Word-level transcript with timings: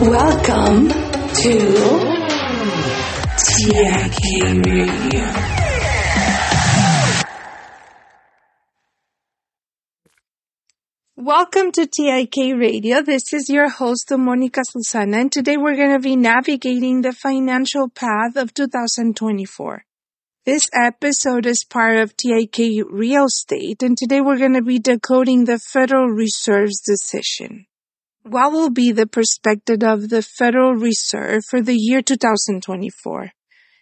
Welcome 0.00 0.88
to 0.88 1.58
TIK 3.36 4.64
Radio. 4.64 5.26
Welcome 11.16 11.72
to 11.72 11.86
TIK 11.88 12.36
Radio. 12.56 13.02
This 13.02 13.32
is 13.32 13.48
your 13.48 13.68
host, 13.68 14.12
Monica 14.16 14.60
Susana, 14.62 15.16
and 15.18 15.32
today 15.32 15.56
we're 15.56 15.74
going 15.74 15.94
to 15.94 15.98
be 15.98 16.14
navigating 16.14 17.02
the 17.02 17.12
financial 17.12 17.88
path 17.88 18.36
of 18.36 18.54
2024. 18.54 19.82
This 20.46 20.70
episode 20.72 21.44
is 21.44 21.64
part 21.64 21.96
of 21.96 22.16
TIK 22.16 22.84
Real 22.88 23.24
Estate, 23.24 23.82
and 23.82 23.98
today 23.98 24.20
we're 24.20 24.38
going 24.38 24.54
to 24.54 24.62
be 24.62 24.78
decoding 24.78 25.44
the 25.44 25.58
Federal 25.58 26.06
Reserve's 26.06 26.80
decision. 26.82 27.66
What 28.28 28.52
will 28.52 28.68
be 28.68 28.92
the 28.92 29.06
perspective 29.06 29.82
of 29.82 30.10
the 30.10 30.20
Federal 30.20 30.74
Reserve 30.74 31.44
for 31.48 31.62
the 31.62 31.74
year 31.74 32.02
2024? 32.02 33.30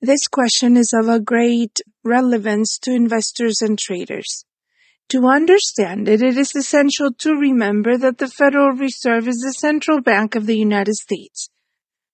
This 0.00 0.28
question 0.28 0.76
is 0.76 0.94
of 0.94 1.08
a 1.08 1.18
great 1.18 1.80
relevance 2.04 2.78
to 2.82 2.92
investors 2.92 3.60
and 3.60 3.76
traders. 3.76 4.44
To 5.08 5.26
understand 5.26 6.08
it, 6.08 6.22
it 6.22 6.38
is 6.38 6.54
essential 6.54 7.10
to 7.18 7.32
remember 7.32 7.98
that 7.98 8.18
the 8.18 8.28
Federal 8.28 8.76
Reserve 8.76 9.26
is 9.26 9.38
the 9.38 9.54
central 9.54 10.00
bank 10.00 10.36
of 10.36 10.46
the 10.46 10.56
United 10.56 10.94
States, 10.94 11.50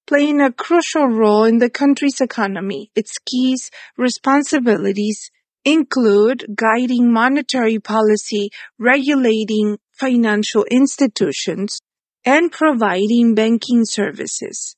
playing 0.06 0.40
a 0.40 0.50
crucial 0.50 1.06
role 1.06 1.44
in 1.44 1.58
the 1.58 1.68
country's 1.68 2.22
economy. 2.22 2.90
Its 2.94 3.18
keys 3.18 3.70
responsibilities 3.98 5.30
include 5.62 6.46
guiding 6.54 7.12
monetary 7.12 7.78
policy, 7.78 8.48
regulating 8.78 9.76
financial 9.92 10.64
institutions, 10.70 11.80
and 12.24 12.50
providing 12.50 13.34
banking 13.34 13.84
services. 13.84 14.76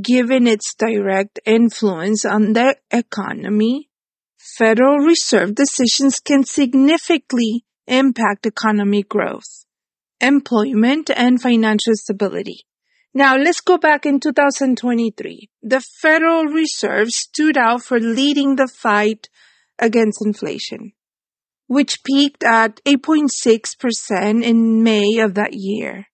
Given 0.00 0.46
its 0.46 0.74
direct 0.74 1.38
influence 1.46 2.24
on 2.24 2.52
the 2.52 2.76
economy, 2.90 3.88
Federal 4.36 4.98
Reserve 4.98 5.54
decisions 5.54 6.20
can 6.20 6.44
significantly 6.44 7.64
impact 7.86 8.46
economic 8.46 9.08
growth, 9.08 9.64
employment, 10.20 11.10
and 11.14 11.40
financial 11.40 11.94
stability. 11.94 12.66
Now 13.14 13.36
let's 13.36 13.60
go 13.60 13.78
back 13.78 14.04
in 14.04 14.18
2023. 14.18 15.48
The 15.62 15.80
Federal 15.80 16.46
Reserve 16.46 17.10
stood 17.10 17.56
out 17.56 17.82
for 17.82 18.00
leading 18.00 18.56
the 18.56 18.66
fight 18.66 19.28
against 19.78 20.24
inflation, 20.24 20.92
which 21.68 22.02
peaked 22.02 22.42
at 22.42 22.82
8.6% 22.84 24.42
in 24.42 24.82
May 24.82 25.18
of 25.18 25.34
that 25.34 25.54
year. 25.54 26.08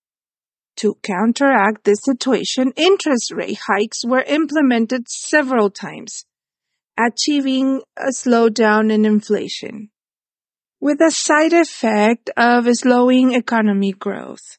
To 0.80 0.96
counteract 1.02 1.84
this 1.84 1.98
situation, 2.02 2.72
interest 2.74 3.32
rate 3.32 3.58
hikes 3.66 4.02
were 4.02 4.22
implemented 4.22 5.10
several 5.10 5.68
times, 5.68 6.24
achieving 6.98 7.82
a 7.98 8.08
slowdown 8.08 8.90
in 8.90 9.04
inflation, 9.04 9.90
with 10.80 11.02
a 11.02 11.10
side 11.10 11.52
effect 11.52 12.30
of 12.34 12.66
slowing 12.74 13.34
economic 13.34 13.98
growth. 13.98 14.56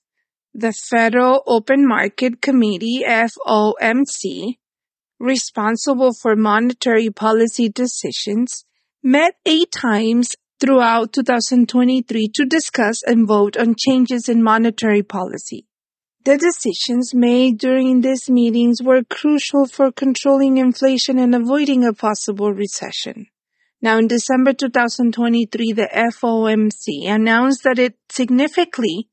The 0.53 0.73
Federal 0.73 1.41
Open 1.47 1.88
Market 1.88 2.39
Committee, 2.39 3.03
FOMC, 3.03 4.58
responsible 5.19 6.13
for 6.13 6.35
monetary 6.35 7.09
policy 7.09 7.67
decisions, 7.67 8.63
met 9.02 9.33
eight 9.47 9.72
times 9.72 10.35
throughout 10.59 11.13
2023 11.13 12.28
to 12.35 12.45
discuss 12.45 13.02
and 13.02 13.28
vote 13.28 13.58
on 13.58 13.73
changes 13.75 14.30
in 14.30 14.44
monetary 14.44 15.02
policy. 15.02 15.66
The 16.23 16.38
decisions 16.38 17.16
made 17.16 17.58
during 17.58 18.02
these 18.02 18.30
meetings 18.30 18.80
were 18.83 19.03
crucial 19.03 19.66
for 19.66 19.91
controlling 19.91 20.58
inflation 20.58 21.17
and 21.17 21.33
avoiding 21.33 21.83
a 21.83 21.94
possible 21.94 22.53
recession. 22.53 23.25
Now, 23.81 23.97
in 23.97 24.07
December 24.07 24.53
2023, 24.53 25.72
the 25.72 25.90
FOMC 25.91 27.07
announced 27.07 27.63
that 27.63 27.79
it 27.79 27.95
significantly 28.12 29.09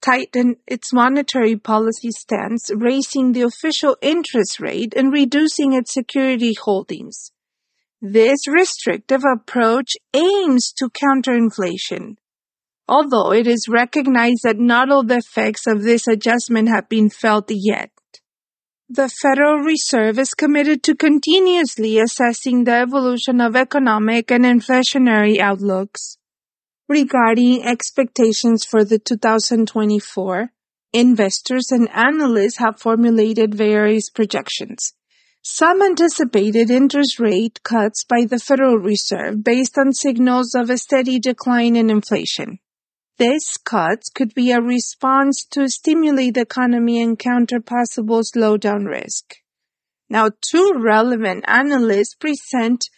tightened 0.00 0.56
its 0.66 0.92
monetary 0.92 1.54
policy 1.54 2.10
stance, 2.10 2.68
raising 2.74 3.30
the 3.30 3.42
official 3.42 3.96
interest 4.02 4.58
rate 4.58 4.92
and 4.96 5.12
reducing 5.12 5.72
its 5.72 5.94
security 5.94 6.54
holdings. 6.54 7.30
This 8.02 8.48
restrictive 8.48 9.22
approach 9.24 9.92
aims 10.14 10.72
to 10.78 10.90
counter 10.90 11.36
inflation 11.36 12.16
although 12.90 13.32
it 13.32 13.46
is 13.46 13.68
recognized 13.68 14.42
that 14.42 14.58
not 14.58 14.90
all 14.90 15.04
the 15.04 15.18
effects 15.18 15.68
of 15.68 15.84
this 15.84 16.08
adjustment 16.08 16.68
have 16.68 16.88
been 16.88 17.08
felt 17.08 17.46
yet. 17.48 17.90
The 18.88 19.08
Federal 19.08 19.58
Reserve 19.60 20.18
is 20.18 20.34
committed 20.34 20.82
to 20.82 20.96
continuously 20.96 22.00
assessing 22.00 22.64
the 22.64 22.72
evolution 22.72 23.40
of 23.40 23.54
economic 23.54 24.32
and 24.32 24.44
inflationary 24.44 25.38
outlooks. 25.38 26.18
Regarding 26.88 27.62
expectations 27.62 28.64
for 28.64 28.84
the 28.84 28.98
2024, 28.98 30.50
investors 30.92 31.68
and 31.70 31.88
analysts 31.90 32.58
have 32.58 32.80
formulated 32.80 33.54
various 33.54 34.10
projections. 34.10 34.92
Some 35.42 35.80
anticipated 35.80 36.68
interest 36.68 37.20
rate 37.20 37.62
cuts 37.62 38.02
by 38.02 38.24
the 38.28 38.40
Federal 38.40 38.78
Reserve 38.78 39.44
based 39.44 39.78
on 39.78 39.92
signals 39.92 40.56
of 40.56 40.68
a 40.68 40.76
steady 40.76 41.20
decline 41.20 41.76
in 41.76 41.88
inflation. 41.90 42.58
This 43.20 43.58
cuts 43.58 44.08
could 44.08 44.32
be 44.32 44.50
a 44.50 44.62
response 44.62 45.44
to 45.50 45.68
stimulate 45.68 46.32
the 46.32 46.40
economy 46.40 47.02
and 47.02 47.18
counter 47.18 47.60
possible 47.60 48.22
slowdown 48.22 48.86
risk. 48.86 49.34
Now, 50.08 50.30
two 50.40 50.72
relevant 50.78 51.44
analysts 51.46 52.14
present 52.14 52.88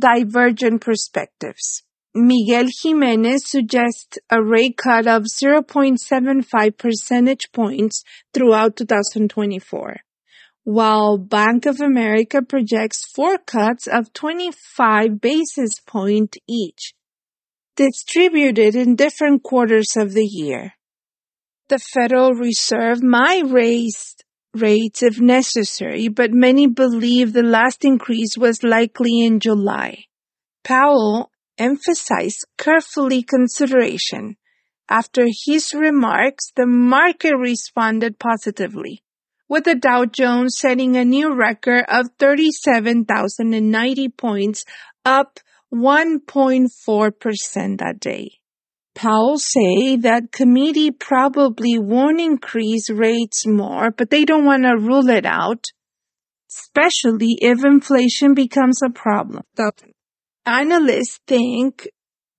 divergent 0.00 0.80
perspectives. 0.80 1.84
Miguel 2.12 2.66
Jimenez 2.82 3.48
suggests 3.48 4.18
a 4.28 4.42
rate 4.42 4.78
cut 4.78 5.06
of 5.06 5.26
0.75 5.40 6.76
percentage 6.76 7.52
points 7.52 8.02
throughout 8.34 8.74
2024, 8.74 9.98
while 10.64 11.18
Bank 11.18 11.66
of 11.66 11.80
America 11.80 12.42
projects 12.42 13.08
four 13.14 13.38
cuts 13.38 13.86
of 13.86 14.12
25 14.12 15.20
basis 15.20 15.78
points 15.86 16.36
each 16.48 16.95
distributed 17.76 18.74
in 18.74 18.96
different 18.96 19.42
quarters 19.42 19.96
of 19.96 20.12
the 20.12 20.24
year. 20.24 20.72
The 21.68 21.78
Federal 21.78 22.32
Reserve 22.32 23.02
might 23.02 23.44
raise 23.46 24.16
rates 24.54 25.02
if 25.02 25.20
necessary, 25.20 26.08
but 26.08 26.32
many 26.32 26.66
believe 26.66 27.32
the 27.32 27.42
last 27.42 27.84
increase 27.84 28.38
was 28.38 28.62
likely 28.62 29.20
in 29.20 29.40
July. 29.40 30.04
Powell 30.64 31.30
emphasized 31.58 32.46
carefully 32.58 33.22
consideration. 33.22 34.36
After 34.88 35.26
his 35.44 35.74
remarks, 35.74 36.52
the 36.54 36.66
market 36.66 37.36
responded 37.36 38.18
positively, 38.18 39.02
with 39.48 39.64
the 39.64 39.74
Dow 39.74 40.04
Jones 40.04 40.56
setting 40.58 40.96
a 40.96 41.04
new 41.04 41.34
record 41.34 41.84
of 41.88 42.10
37,090 42.18 44.08
points, 44.10 44.64
up 45.04 45.40
1.4% 45.74 47.78
that 47.78 48.00
day. 48.00 48.38
Powell 48.94 49.38
say 49.38 49.96
that 49.96 50.32
committee 50.32 50.90
probably 50.90 51.78
won't 51.78 52.20
increase 52.20 52.88
rates 52.88 53.46
more, 53.46 53.90
but 53.90 54.08
they 54.08 54.24
don't 54.24 54.46
want 54.46 54.62
to 54.62 54.78
rule 54.78 55.10
it 55.10 55.26
out, 55.26 55.66
especially 56.50 57.36
if 57.40 57.62
inflation 57.62 58.32
becomes 58.32 58.80
a 58.82 58.88
problem. 58.88 59.42
Analysts 60.46 61.20
think 61.26 61.88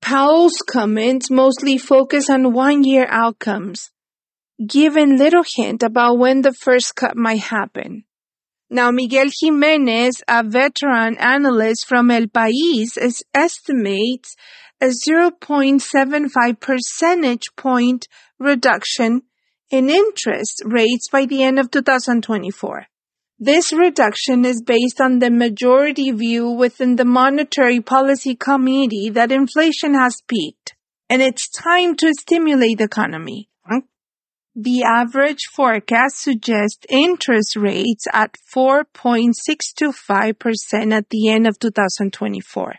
Powell's 0.01 0.63
comments 0.67 1.29
mostly 1.29 1.77
focus 1.77 2.27
on 2.29 2.53
one-year 2.53 3.05
outcomes, 3.07 3.91
giving 4.65 5.17
little 5.17 5.43
hint 5.45 5.83
about 5.83 6.17
when 6.17 6.41
the 6.41 6.53
first 6.53 6.95
cut 6.95 7.15
might 7.15 7.41
happen. 7.41 8.05
Now, 8.69 8.91
Miguel 8.91 9.27
Jimenez, 9.39 10.23
a 10.27 10.43
veteran 10.43 11.17
analyst 11.17 11.87
from 11.87 12.11
El 12.11 12.27
País, 12.27 12.97
is, 12.97 13.23
estimates 13.33 14.35
a 14.81 14.87
0.75 14.87 16.59
percentage 16.59 17.55
point 17.55 18.07
reduction 18.39 19.21
in 19.71 19.89
interest 19.89 20.61
rates 20.65 21.07
by 21.09 21.25
the 21.25 21.43
end 21.43 21.59
of 21.59 21.71
2024. 21.71 22.87
This 23.39 23.71
reduction 23.71 24.45
is 24.45 24.61
based 24.61 24.99
on 24.99 25.19
the 25.19 25.29
majority 25.29 26.11
view 26.11 26.49
within 26.49 26.95
the 26.95 27.05
Monetary 27.05 27.81
Policy 27.81 28.35
Committee 28.35 29.09
that 29.11 29.31
inflation 29.31 29.93
has 29.93 30.21
peaked 30.27 30.75
and 31.09 31.21
it's 31.21 31.49
time 31.49 31.95
to 31.95 32.13
stimulate 32.19 32.79
the 32.79 32.85
economy. 32.85 33.49
The 34.59 34.81
average 34.81 35.49
forecast 35.53 36.19
suggests 36.19 36.83
interest 36.89 37.55
rates 37.55 38.07
at 38.11 38.37
4.625% 38.51 40.93
at 40.93 41.09
the 41.11 41.29
end 41.29 41.45
of 41.45 41.59
2024, 41.59 42.73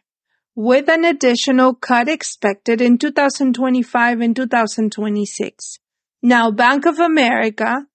with 0.56 0.88
an 0.88 1.04
additional 1.04 1.74
cut 1.74 2.08
expected 2.08 2.80
in 2.80 2.98
2025 2.98 4.20
and 4.20 4.34
2026. 4.34 5.78
Now, 6.20 6.50
Bank 6.50 6.84
of 6.84 6.98
America 6.98 7.86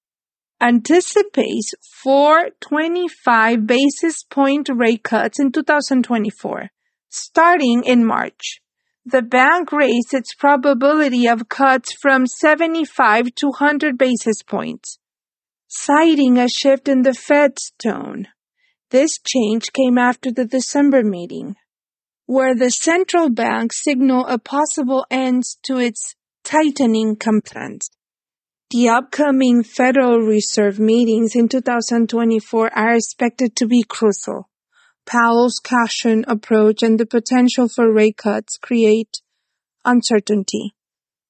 anticipates 0.62 1.74
four 2.02 2.52
25 2.62 3.68
basis 3.68 4.24
point 4.24 4.70
rate 4.74 5.04
cuts 5.04 5.42
in 5.42 5.52
2024, 5.52 6.70
starting 7.10 7.84
in 7.84 8.06
March. 8.06 8.62
The 9.06 9.22
bank 9.22 9.74
raised 9.74 10.14
its 10.14 10.34
probability 10.34 11.28
of 11.28 11.50
cuts 11.50 11.92
from 11.92 12.26
75 12.26 13.36
to 13.36 13.48
100 13.48 13.98
basis 13.98 14.42
points, 14.42 14.98
citing 15.68 16.38
a 16.38 16.48
shift 16.48 16.88
in 16.88 17.02
the 17.02 17.14
Fed's 17.14 17.74
tone. 17.84 18.28
This 18.92 19.20
change 19.20 19.74
came 19.74 19.98
after 19.98 20.32
the 20.32 20.46
December 20.46 21.04
meeting, 21.04 21.56
where 22.28 22.56
the 22.56 22.70
central 22.70 23.30
bank 23.30 23.74
signaled 23.74 24.28
a 24.30 24.40
possible 24.40 25.06
end 25.12 25.44
to 25.64 25.80
its 25.80 26.16
tightening 26.46 27.18
plans. 27.18 27.90
The 28.70 28.88
upcoming 28.88 29.64
Federal 29.64 30.20
Reserve 30.20 30.80
meetings 30.80 31.36
in 31.36 31.50
2024 31.50 32.74
are 32.74 32.96
expected 32.96 33.56
to 33.58 33.68
be 33.68 33.84
crucial. 33.84 34.50
Powell's 35.06 35.60
caution 35.60 36.26
approach 36.28 36.82
and 36.82 37.00
the 37.00 37.06
potential 37.06 37.68
for 37.68 37.92
rate 37.92 38.18
cuts 38.18 38.58
create 38.58 39.22
uncertainty. 39.86 40.74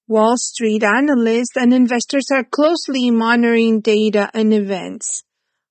Wall 0.07 0.37
Street 0.37 0.83
analysts 0.83 1.55
and 1.55 1.73
investors 1.73 2.27
are 2.31 2.43
closely 2.43 3.09
monitoring 3.09 3.79
data 3.81 4.29
and 4.33 4.53
events, 4.53 5.23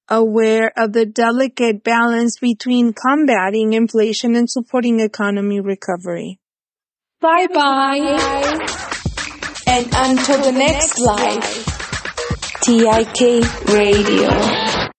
aware 0.09 0.73
of 0.77 0.93
the 0.93 1.07
delicate 1.07 1.85
balance 1.85 2.39
between 2.41 2.93
combating 2.93 3.75
inflation 3.75 4.35
and 4.35 4.51
supporting 4.51 5.01
economy 5.01 5.61
recovery. 5.61 6.41
Bye 7.21 7.47
bye. 7.47 8.67
And 9.67 9.87
until 9.95 10.43
the 10.43 10.53
next 10.53 10.99
live, 10.99 11.73
TIK 12.63 13.69
Radio. 13.69 14.83